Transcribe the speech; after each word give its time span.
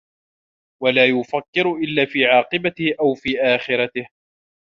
وَلَا 0.83 1.05
يُفَكِّرُ 1.05 1.75
إلَّا 1.75 2.05
فِي 2.05 2.25
عَاقِبَتِهِ 2.25 2.95
أَوْ 3.01 3.13
فِي 3.15 3.39
آخِرَتِهِ 3.41 4.07